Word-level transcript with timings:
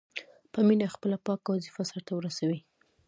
په 0.53 0.59
مینه 0.67 0.87
خپله 0.95 1.17
پاکه 1.25 1.47
وظیفه 1.53 1.83
سرته 1.91 2.11
ورسوي. 2.15 2.59